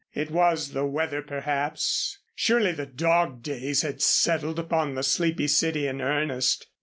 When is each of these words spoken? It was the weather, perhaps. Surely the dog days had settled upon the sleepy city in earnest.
It 0.15 0.31
was 0.31 0.71
the 0.71 0.83
weather, 0.83 1.21
perhaps. 1.21 2.17
Surely 2.33 2.71
the 2.71 2.87
dog 2.87 3.43
days 3.43 3.83
had 3.83 4.01
settled 4.01 4.57
upon 4.57 4.95
the 4.95 5.03
sleepy 5.03 5.47
city 5.47 5.85
in 5.85 6.01
earnest. 6.01 6.65